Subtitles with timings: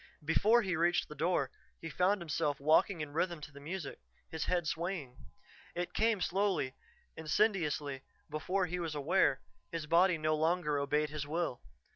[0.25, 3.99] Before he reached the door, he found himself walking in rhythm to the music,
[4.31, 5.15] his head swaying.
[5.75, 6.73] It came slowly,
[7.15, 9.41] insidiously; before he was aware,
[9.71, 11.61] his body no longer obeyed his will.